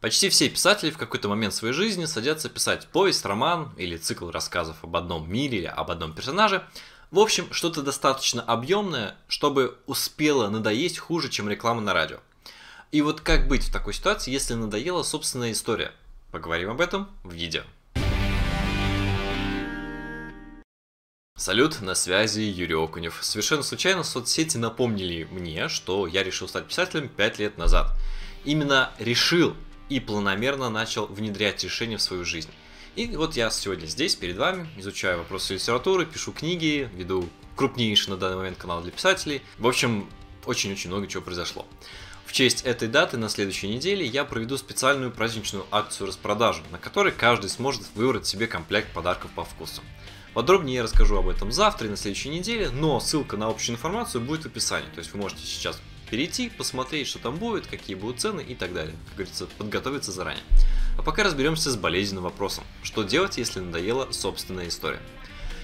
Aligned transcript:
Почти 0.00 0.30
все 0.30 0.48
писатели 0.48 0.90
в 0.90 0.96
какой-то 0.96 1.28
момент 1.28 1.52
своей 1.52 1.74
жизни 1.74 2.06
садятся 2.06 2.48
писать 2.48 2.88
повесть, 2.88 3.26
роман 3.26 3.70
или 3.76 3.98
цикл 3.98 4.30
рассказов 4.30 4.76
об 4.82 4.96
одном 4.96 5.30
мире 5.30 5.58
или 5.58 5.66
об 5.66 5.90
одном 5.90 6.14
персонаже. 6.14 6.64
В 7.10 7.18
общем, 7.18 7.52
что-то 7.52 7.82
достаточно 7.82 8.40
объемное, 8.40 9.14
чтобы 9.28 9.76
успело 9.86 10.48
надоесть 10.48 10.98
хуже, 10.98 11.28
чем 11.28 11.50
реклама 11.50 11.82
на 11.82 11.92
радио. 11.92 12.20
И 12.92 13.02
вот 13.02 13.20
как 13.20 13.46
быть 13.46 13.64
в 13.64 13.72
такой 13.72 13.92
ситуации, 13.92 14.30
если 14.30 14.54
надоела 14.54 15.02
собственная 15.02 15.52
история? 15.52 15.92
Поговорим 16.32 16.70
об 16.70 16.80
этом 16.80 17.10
в 17.22 17.34
видео. 17.34 17.62
Салют, 21.36 21.82
на 21.82 21.94
связи 21.94 22.40
Юрий 22.40 22.74
Окунев. 22.74 23.18
Совершенно 23.20 23.62
случайно 23.62 24.02
соцсети 24.02 24.56
напомнили 24.56 25.28
мне, 25.30 25.68
что 25.68 26.06
я 26.06 26.22
решил 26.22 26.48
стать 26.48 26.68
писателем 26.68 27.08
5 27.08 27.38
лет 27.38 27.58
назад. 27.58 27.92
Именно 28.44 28.92
решил 28.98 29.54
и 29.90 30.00
планомерно 30.00 30.70
начал 30.70 31.06
внедрять 31.06 31.62
решения 31.62 31.98
в 31.98 32.02
свою 32.02 32.24
жизнь. 32.24 32.48
И 32.96 33.06
вот 33.16 33.36
я 33.36 33.50
сегодня 33.50 33.86
здесь, 33.86 34.14
перед 34.14 34.38
вами, 34.38 34.68
изучаю 34.78 35.18
вопросы 35.18 35.54
литературы, 35.54 36.06
пишу 36.06 36.32
книги, 36.32 36.88
веду 36.94 37.28
крупнейший 37.56 38.10
на 38.10 38.16
данный 38.16 38.36
момент 38.36 38.56
канал 38.56 38.80
для 38.80 38.90
писателей. 38.90 39.42
В 39.58 39.66
общем, 39.66 40.08
очень-очень 40.46 40.88
много 40.90 41.06
чего 41.06 41.22
произошло. 41.22 41.66
В 42.24 42.32
честь 42.32 42.62
этой 42.62 42.88
даты 42.88 43.16
на 43.16 43.28
следующей 43.28 43.68
неделе 43.68 44.06
я 44.06 44.24
проведу 44.24 44.56
специальную 44.56 45.10
праздничную 45.10 45.66
акцию 45.72 46.06
распродажи, 46.06 46.62
на 46.70 46.78
которой 46.78 47.12
каждый 47.12 47.50
сможет 47.50 47.82
выбрать 47.94 48.26
себе 48.26 48.46
комплект 48.46 48.92
подарков 48.92 49.32
по 49.32 49.44
вкусу. 49.44 49.82
Подробнее 50.32 50.76
я 50.76 50.82
расскажу 50.84 51.16
об 51.16 51.28
этом 51.28 51.50
завтра 51.50 51.88
и 51.88 51.90
на 51.90 51.96
следующей 51.96 52.28
неделе, 52.28 52.70
но 52.70 53.00
ссылка 53.00 53.36
на 53.36 53.48
общую 53.48 53.74
информацию 53.74 54.20
будет 54.20 54.44
в 54.44 54.46
описании. 54.46 54.88
То 54.94 55.00
есть 55.00 55.12
вы 55.12 55.18
можете 55.18 55.42
сейчас 55.44 55.80
перейти, 56.10 56.50
посмотреть, 56.50 57.06
что 57.06 57.18
там 57.18 57.36
будет, 57.36 57.66
какие 57.66 57.96
будут 57.96 58.20
цены 58.20 58.42
и 58.42 58.54
так 58.54 58.74
далее. 58.74 58.94
Как 59.06 59.16
говорится, 59.16 59.46
подготовиться 59.58 60.12
заранее. 60.12 60.42
А 60.98 61.02
пока 61.02 61.22
разберемся 61.22 61.70
с 61.70 61.76
болезненным 61.76 62.24
вопросом. 62.24 62.64
Что 62.82 63.02
делать, 63.02 63.38
если 63.38 63.60
надоела 63.60 64.10
собственная 64.12 64.68
история? 64.68 65.00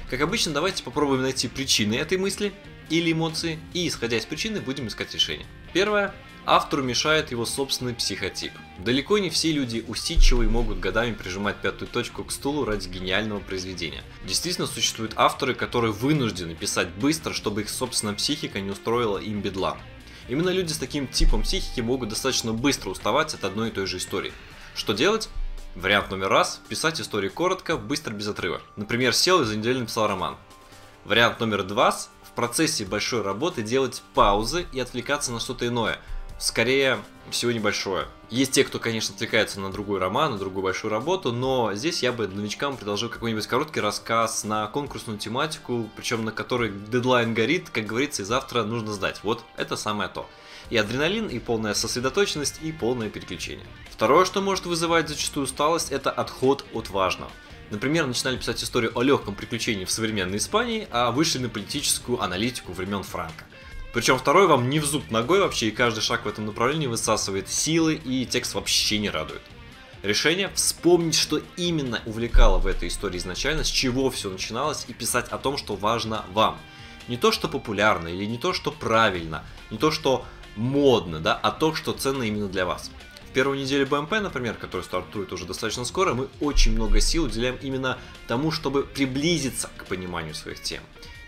Как 0.09 0.21
обычно, 0.21 0.53
давайте 0.53 0.83
попробуем 0.83 1.23
найти 1.23 1.49
причины 1.49 1.95
этой 1.95 2.17
мысли 2.17 2.53
или 2.89 3.13
эмоции, 3.13 3.59
и 3.75 3.89
исходя 3.89 4.17
из 4.17 4.25
причины 4.25 4.61
будем 4.61 4.87
искать 4.87 5.13
решение. 5.13 5.47
Первое 5.73 6.15
Автору 6.49 6.85
мешает 6.85 7.33
его 7.33 7.45
собственный 7.45 7.93
психотип. 7.93 8.53
Далеко 8.79 9.19
не 9.19 9.31
все 9.31 9.51
люди 9.51 9.85
усидчивые 9.89 10.49
могут 10.49 10.79
годами 10.79 11.13
прижимать 11.13 11.57
пятую 11.57 11.89
точку 11.89 12.23
к 12.23 12.31
стулу 12.31 12.65
ради 12.65 12.87
гениального 12.87 13.41
произведения. 13.41 14.05
Действительно 14.25 14.69
существуют 14.69 15.15
авторы, 15.17 15.55
которые 15.55 15.91
вынуждены 15.93 16.55
писать 16.55 16.87
быстро, 16.91 17.33
чтобы 17.33 17.63
их 17.63 17.69
собственная 17.69 18.15
психика 18.15 18.61
не 18.61 18.71
устроила 18.71 19.19
им 19.19 19.41
бедлам. 19.41 19.77
Именно 20.29 20.51
люди 20.51 20.73
с 20.73 20.79
таким 20.79 21.07
типом 21.07 21.43
психики 21.43 21.81
могут 21.81 22.09
достаточно 22.09 22.53
быстро 22.53 22.91
уставать 22.91 23.35
от 23.35 23.45
одной 23.45 23.69
и 23.69 23.73
той 23.73 23.87
же 23.87 23.99
истории. 23.99 24.33
Что 24.75 24.93
делать? 24.93 25.29
Вариант 25.75 26.11
номер 26.11 26.29
раз– 26.29 26.61
писать 26.69 27.01
истории 27.01 27.29
коротко, 27.29 27.77
быстро, 27.77 28.13
без 28.13 28.27
отрыва. 28.27 28.63
Например, 28.77 29.13
сел 29.13 29.43
и 29.43 29.45
за 29.45 29.57
неделю 29.57 29.81
написал 29.81 30.09
роман. 30.09 30.37
Вариант 31.05 31.39
номер 31.39 31.63
два– 31.63 31.91
в 32.25 32.31
процессе 32.37 32.85
большой 32.85 33.23
работы 33.23 33.63
делать 33.63 34.03
паузы 34.15 34.67
и 34.73 34.81
отвлекаться 34.81 35.33
на 35.33 35.41
что-то 35.41 35.67
иное– 35.67 35.99
скорее 36.39 36.99
всего 37.31 37.53
небольшое. 37.53 38.07
Есть 38.31 38.53
те, 38.53 38.65
кто, 38.65 38.79
конечно, 38.79 39.15
отвлекается 39.15 39.61
на 39.61 39.71
другой 39.71 40.01
роман, 40.01 40.33
на 40.33 40.39
другую 40.39 40.65
большую 40.65 40.91
работу, 40.91 41.33
но 41.33 41.75
здесь 41.75 42.03
я 42.03 42.13
бы 42.13 42.27
новичкам 42.27 42.77
предложил 42.77 43.09
какой-нибудь 43.09 43.47
короткий 43.47 43.81
рассказ 43.81 44.45
на 44.45 44.67
конкурсную 44.67 45.19
тематику, 45.19 45.89
причем 45.97 46.25
на 46.25 46.33
который 46.33 46.71
дедлайн 46.71 47.35
горит, 47.35 47.71
как 47.71 47.87
говорится, 47.87 48.23
и 48.23 48.25
завтра 48.25 48.65
нужно 48.65 48.93
сдать. 48.93 49.21
Вот 49.23 49.45
это 49.57 49.77
самое 49.77 50.09
то. 50.09 50.29
И 50.71 50.77
адреналин, 50.77 51.29
и 51.29 51.39
полная 51.39 51.75
сосредоточенность, 51.75 52.61
и 52.63 52.73
полное 52.73 53.09
переключение. 53.09 53.67
Второе, 53.91 54.25
что 54.25 54.41
может 54.41 54.67
вызывать 54.67 55.09
зачастую 55.09 55.45
усталость, 55.45 55.93
это 55.93 56.11
отход 56.11 56.65
от 56.73 56.91
важного. 56.91 57.31
Например, 57.71 58.07
начинали 58.07 58.37
писать 58.37 58.63
историю 58.63 58.93
о 58.97 59.03
легком 59.03 59.35
приключении 59.35 59.85
в 59.85 59.91
современной 59.91 60.39
Испании, 60.39 60.87
а 60.91 61.11
вышли 61.11 61.39
на 61.39 61.49
политическую 61.49 62.21
аналитику 62.21 62.73
времен 62.73 63.03
Франка. 63.03 63.45
Причем 63.97 64.19
второй 64.19 64.47
вам 64.47 64.69
не 64.69 64.79
в 64.79 64.85
зуб 64.85 65.11
ногой 65.11 65.41
вообще, 65.41 65.69
и 65.69 65.71
каждый 65.71 66.03
шаг 66.03 66.27
в 66.27 66.29
этом 66.29 66.45
направлении 66.45 66.87
высасывает 66.87 67.49
силы, 67.49 67.95
и 67.95 68.27
текст 68.27 68.53
вообще 68.53 68.99
не 68.99 69.09
радует. 69.09 69.41
Решение– 70.03 70.51
вспомнить, 70.55 71.15
что 71.15 71.41
именно 71.57 72.03
увлекало 72.05 72.59
в 72.59 72.67
этой 72.67 72.89
истории 72.89 73.17
изначально, 73.17 73.65
с 73.65 73.69
чего 73.69 74.11
все 74.11 74.29
начиналось, 74.29 74.85
и 74.89 74.93
писать 74.93 75.29
о 75.31 75.39
том, 75.39 75.57
что 75.57 75.77
важно 75.77 76.27
вам. 76.35 76.59
Не 77.09 77.17
то, 77.17 77.33
что 77.33 77.49
популярно, 77.49 78.09
или 78.09 78.27
не 78.27 78.37
то, 78.37 78.53
что 78.53 78.71
правильно, 78.71 79.43
не 79.71 79.79
то, 79.79 79.91
что 79.91 80.27
модно, 80.57 81.21
да, 81.21 81.33
а 81.35 81.51
то, 81.51 81.75
что 81.75 81.95
ценно 81.95 82.25
именно 82.25 82.49
для 82.49 82.67
вас. 82.67 82.91
В 83.31 83.33
первую 83.33 83.59
неделю 83.59 83.87
БМП, 83.87 84.11
например, 84.21 84.57
который 84.57 84.83
стартует 84.83 85.33
уже 85.33 85.47
достаточно 85.47 85.87
скоро, 85.87 86.13
мы 86.13 86.29
очень 86.41 86.73
много 86.73 87.01
сил 87.01 87.25
уделяем 87.25 87.57
именно 87.63 87.97
тому, 88.29 88.51
чтобы 88.51 88.83
приблизиться 88.83 89.71
к 89.79 89.87
пониманию 89.87 90.35
своих 90.35 90.61
тем. 90.61 90.83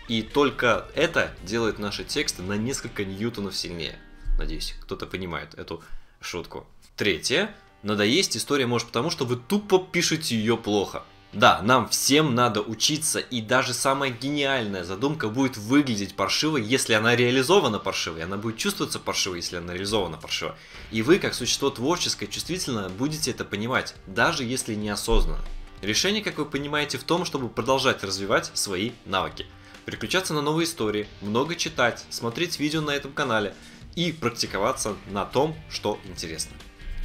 И 0.09 0.23
только 0.23 0.87
это 0.95 1.31
делает 1.43 1.77
наши 1.77 2.03
тексты 2.03 2.41
на 2.41 2.53
несколько 2.53 3.05
ньютонов 3.05 3.55
сильнее. 3.55 3.99
Надеюсь, 4.39 4.73
кто-то 4.81 5.05
понимает 5.05 5.53
эту 5.53 5.83
шутку. 6.19 6.65
Третье. 6.97 7.55
Надоесть 7.83 8.35
история 8.35 8.65
может 8.65 8.87
потому, 8.87 9.11
что 9.11 9.25
вы 9.25 9.35
тупо 9.35 9.77
пишете 9.79 10.35
ее 10.35 10.57
плохо. 10.57 11.03
Да, 11.31 11.61
нам 11.61 11.87
всем 11.89 12.33
надо 12.33 12.61
учиться, 12.61 13.19
и 13.19 13.39
даже 13.39 13.75
самая 13.75 14.09
гениальная 14.09 14.83
задумка 14.83 15.29
будет 15.29 15.57
выглядеть 15.57 16.15
паршиво, 16.15 16.57
если 16.57 16.93
она 16.93 17.15
реализована 17.15 17.77
паршиво, 17.77 18.17
и 18.17 18.21
она 18.21 18.35
будет 18.35 18.57
чувствоваться 18.57 18.97
паршиво, 18.97 19.35
если 19.35 19.57
она 19.57 19.73
реализована 19.73 20.17
паршиво. 20.17 20.55
И 20.89 21.03
вы, 21.03 21.19
как 21.19 21.35
существо 21.35 21.69
творческое, 21.69 22.25
чувствительно, 22.25 22.89
будете 22.89 23.29
это 23.29 23.45
понимать, 23.45 23.93
даже 24.07 24.43
если 24.43 24.73
неосознанно. 24.73 25.45
Решение, 25.83 26.23
как 26.23 26.39
вы 26.39 26.45
понимаете, 26.45 26.97
в 26.97 27.03
том, 27.03 27.25
чтобы 27.25 27.47
продолжать 27.47 28.03
развивать 28.03 28.49
свои 28.55 28.91
навыки 29.05 29.45
переключаться 29.85 30.33
на 30.33 30.41
новые 30.41 30.65
истории, 30.65 31.07
много 31.21 31.55
читать, 31.55 32.05
смотреть 32.09 32.59
видео 32.59 32.81
на 32.81 32.91
этом 32.91 33.11
канале 33.11 33.53
и 33.95 34.11
практиковаться 34.11 34.95
на 35.09 35.25
том, 35.25 35.55
что 35.69 35.99
интересно. 36.05 36.55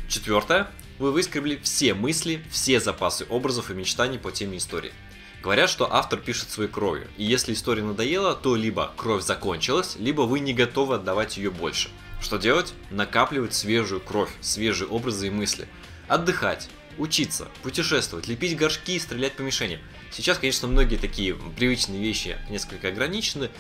Четвертое. 0.09 0.71
Вы 0.99 1.11
выскребли 1.11 1.59
все 1.63 1.95
мысли, 1.95 2.45
все 2.51 2.79
запасы 2.79 3.27
образов 3.29 3.71
и 3.71 3.75
мечтаний 3.75 4.19
по 4.19 4.31
теме 4.31 4.59
истории. 4.59 4.93
Говорят, 5.43 5.69
что 5.69 5.93
автор 5.93 6.21
пишет 6.21 6.51
своей 6.51 6.71
кровью, 6.71 7.09
и 7.17 7.25
если 7.25 7.53
история 7.53 7.83
надоела, 7.83 8.35
то 8.35 8.57
либо 8.57 8.93
кровь 8.97 9.25
закончилась, 9.25 9.97
либо 9.99 10.23
вы 10.23 10.41
не 10.41 10.55
готовы 10.55 10.95
отдавать 10.95 11.37
ее 11.37 11.51
больше. 11.51 11.91
Что 12.21 12.39
делать? 12.39 12.73
Накапливать 12.91 13.55
свежую 13.55 14.01
кровь, 14.01 14.31
свежие 14.41 14.89
образы 14.89 15.27
и 15.27 15.31
мысли. 15.31 15.69
Отдыхать, 16.09 16.69
учиться, 16.99 17.49
путешествовать, 17.63 18.29
лепить 18.29 18.57
горшки 18.57 18.99
стрелять 18.99 19.35
по 19.35 19.43
мишеням. 19.43 19.81
Сейчас, 20.13 20.39
конечно, 20.39 20.69
многие 20.69 20.97
такие 20.97 21.35
привычные 21.35 22.01
вещи 22.01 22.39
несколько 22.51 22.89
ограничены, 22.89 23.51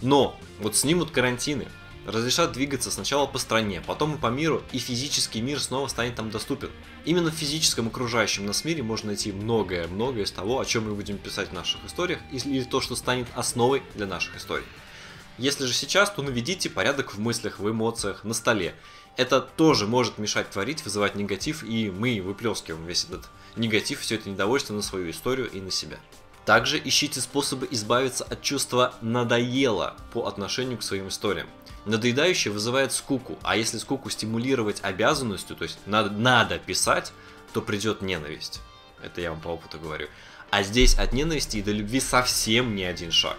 но 0.00 0.38
вот 0.60 0.76
снимут 0.76 1.10
карантины, 1.10 1.66
разрешат 2.06 2.52
двигаться 2.52 2.90
сначала 2.90 3.26
по 3.26 3.38
стране, 3.38 3.82
потом 3.86 4.16
и 4.16 4.18
по 4.18 4.26
миру, 4.26 4.62
и 4.72 4.78
физический 4.78 5.40
мир 5.40 5.60
снова 5.60 5.88
станет 5.88 6.14
там 6.14 6.30
доступен. 6.30 6.70
Именно 7.04 7.30
в 7.30 7.34
физическом 7.34 7.88
окружающем 7.88 8.46
нас 8.46 8.64
мире 8.64 8.82
можно 8.82 9.08
найти 9.08 9.32
многое-многое 9.32 10.24
из 10.24 10.30
того, 10.30 10.60
о 10.60 10.64
чем 10.64 10.88
мы 10.88 10.94
будем 10.94 11.18
писать 11.18 11.48
в 11.48 11.52
наших 11.52 11.84
историях, 11.84 12.20
или 12.30 12.64
то, 12.64 12.80
что 12.80 12.96
станет 12.96 13.26
основой 13.34 13.82
для 13.94 14.06
наших 14.06 14.36
историй. 14.36 14.66
Если 15.36 15.66
же 15.66 15.72
сейчас, 15.72 16.12
то 16.12 16.22
наведите 16.22 16.70
порядок 16.70 17.14
в 17.14 17.18
мыслях, 17.18 17.58
в 17.58 17.68
эмоциях, 17.68 18.22
на 18.22 18.34
столе. 18.34 18.74
Это 19.16 19.40
тоже 19.40 19.86
может 19.86 20.18
мешать 20.18 20.50
творить, 20.50 20.84
вызывать 20.84 21.14
негатив, 21.14 21.62
и 21.62 21.90
мы 21.90 22.20
выплескиваем 22.20 22.84
весь 22.84 23.04
этот 23.04 23.28
негатив, 23.54 24.00
все 24.00 24.16
это 24.16 24.28
недовольство 24.28 24.74
на 24.74 24.82
свою 24.82 25.10
историю 25.10 25.48
и 25.50 25.60
на 25.60 25.70
себя. 25.70 25.98
Также 26.44 26.80
ищите 26.82 27.20
способы 27.20 27.66
избавиться 27.70 28.24
от 28.24 28.42
чувства 28.42 28.94
«надоело» 29.00 29.96
по 30.12 30.26
отношению 30.26 30.78
к 30.78 30.82
своим 30.82 31.08
историям. 31.08 31.48
Надоедающее 31.86 32.52
вызывает 32.52 32.92
скуку, 32.92 33.38
а 33.42 33.56
если 33.56 33.78
скуку 33.78 34.10
стимулировать 34.10 34.80
обязанностью, 34.82 35.56
то 35.56 35.64
есть 35.64 35.78
надо, 35.86 36.10
надо 36.10 36.58
писать, 36.58 37.12
то 37.52 37.62
придет 37.62 38.02
ненависть. 38.02 38.60
Это 39.02 39.20
я 39.20 39.30
вам 39.30 39.40
по 39.40 39.48
опыту 39.48 39.78
говорю. 39.78 40.08
А 40.50 40.62
здесь 40.62 40.96
от 40.96 41.12
ненависти 41.12 41.58
и 41.58 41.62
до 41.62 41.72
любви 41.72 42.00
совсем 42.00 42.74
не 42.74 42.84
один 42.84 43.10
шаг. 43.10 43.36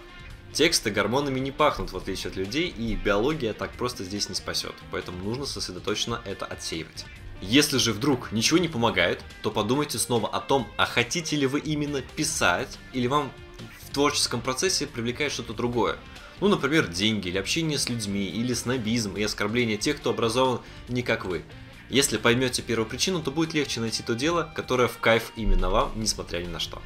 Тексты 0.55 0.89
гормонами 0.89 1.41
не 1.41 1.51
пахнут, 1.51 1.91
в 1.91 1.97
отличие 1.97 2.31
от 2.31 2.37
людей, 2.37 2.69
и 2.69 2.95
биология 2.95 3.51
так 3.51 3.71
просто 3.71 4.05
здесь 4.05 4.29
не 4.29 4.35
спасет, 4.35 4.73
поэтому 4.89 5.21
нужно 5.21 5.45
сосредоточенно 5.45 6.21
это 6.23 6.45
отсеивать. 6.45 7.05
Если 7.41 7.77
же 7.77 7.91
вдруг 7.91 8.31
ничего 8.31 8.57
не 8.57 8.69
помогает, 8.69 9.21
то 9.41 9.51
подумайте 9.51 9.99
снова 9.99 10.29
о 10.29 10.39
том, 10.39 10.65
а 10.77 10.85
хотите 10.85 11.35
ли 11.35 11.45
вы 11.45 11.59
именно 11.59 12.01
писать, 12.01 12.79
или 12.93 13.07
вам 13.07 13.33
в 13.81 13.93
творческом 13.93 14.39
процессе 14.39 14.87
привлекает 14.87 15.33
что-то 15.33 15.51
другое. 15.51 15.97
Ну, 16.39 16.47
например, 16.47 16.87
деньги, 16.87 17.27
или 17.27 17.37
общение 17.37 17.77
с 17.77 17.89
людьми, 17.89 18.25
или 18.25 18.53
снобизм 18.53 19.17
и 19.17 19.23
оскорбление 19.23 19.75
тех, 19.75 19.97
кто 19.97 20.11
образован 20.11 20.61
не 20.87 21.03
как 21.03 21.25
вы. 21.25 21.43
Если 21.89 22.15
поймете 22.15 22.61
первую 22.61 22.87
причину, 22.87 23.21
то 23.21 23.29
будет 23.29 23.53
легче 23.53 23.81
найти 23.81 24.03
то 24.03 24.15
дело, 24.15 24.49
которое 24.55 24.87
в 24.87 24.99
кайф 24.99 25.33
именно 25.35 25.69
вам, 25.69 25.91
несмотря 25.97 26.39
ни 26.39 26.47
на 26.47 26.61
что. 26.61 26.81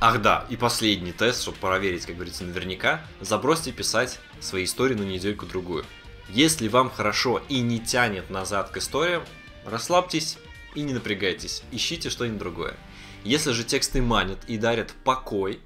Ах 0.00 0.22
да, 0.22 0.46
и 0.48 0.56
последний 0.56 1.12
тест, 1.12 1.42
чтобы 1.42 1.58
проверить, 1.58 2.06
как 2.06 2.14
говорится, 2.14 2.44
наверняка, 2.44 3.04
забросьте 3.20 3.72
писать 3.72 4.20
свои 4.40 4.64
истории 4.64 4.94
на 4.94 5.02
недельку-другую. 5.02 5.84
Если 6.28 6.68
вам 6.68 6.90
хорошо 6.90 7.42
и 7.48 7.60
не 7.60 7.80
тянет 7.80 8.30
назад 8.30 8.70
к 8.70 8.76
историям, 8.76 9.24
Расслабьтесь 9.68 10.38
и 10.74 10.80
не 10.80 10.94
напрягайтесь, 10.94 11.62
ищите 11.72 12.10
что-нибудь 12.10 12.38
другое. 12.38 12.76
Если 13.24 13.52
же 13.52 13.64
тексты 13.64 14.00
манят 14.00 14.38
и 14.46 14.56
дарят 14.56 14.94
покой, 15.04 15.60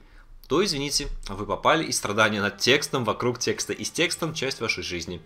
то, 0.49 0.64
извините, 0.64 1.08
вы 1.29 1.46
попали 1.46 1.84
из 1.84 1.96
страдания 1.99 2.40
над 2.40 2.58
текстом, 2.58 3.05
вокруг 3.05 3.38
текста 3.38 3.73
и 3.73 3.84
с 3.84 3.90
текстом 3.90 4.34
часть 4.34 4.61
вашей 4.61 4.82
жизни. 4.82 5.20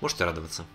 Можете 0.00 0.24
радоваться. 0.24 0.66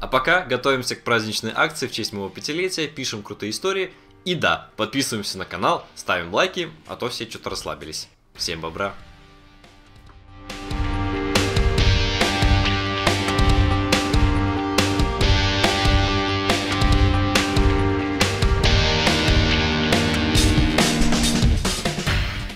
А 0.00 0.06
пока 0.06 0.44
готовимся 0.44 0.94
к 0.96 1.02
праздничной 1.02 1.52
акции 1.54 1.86
в 1.86 1.92
честь 1.92 2.12
моего 2.12 2.28
пятилетия, 2.28 2.86
пишем 2.86 3.22
крутые 3.22 3.50
истории 3.50 3.92
и 4.24 4.34
да, 4.34 4.70
подписываемся 4.76 5.38
на 5.38 5.44
канал, 5.44 5.86
ставим 5.94 6.32
лайки, 6.32 6.70
а 6.86 6.96
то 6.96 7.08
все 7.08 7.28
что-то 7.28 7.50
расслабились. 7.50 8.08
Всем 8.34 8.60
бобра! 8.60 8.94